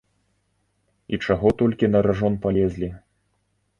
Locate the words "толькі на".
1.59-2.03